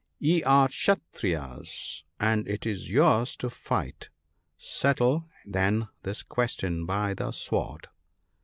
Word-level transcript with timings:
Ye 0.17 0.41
are 0.43 0.67
Kshattriyas— 0.67 2.01
and 2.19 2.47
it 2.47 2.65
is 2.65 2.89
yours 2.89 3.35
to 3.35 3.51
fight; 3.51 4.09
settle, 4.57 5.29
then, 5.45 5.89
this 6.01 6.23
question 6.23 6.87
by 6.87 7.13
the 7.13 7.31
sword.' 7.31 7.87